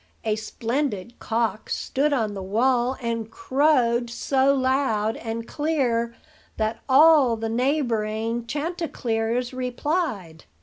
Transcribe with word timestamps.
A 0.25 0.35
splendid 0.35 1.19
cock 1.19 1.69
stood 1.69 2.11
on 2.11 2.33
the 2.33 2.41
wall, 2.41 2.97
and 3.03 3.29
crowed 3.29 4.09
so 4.09 4.51
loud 4.55 5.15
and 5.15 5.47
clear 5.47 6.15
that 6.57 6.79
all 6.89 7.37
the 7.37 7.49
neighboring 7.49 8.47
chanticleers 8.47 9.53
replied. 9.53 10.45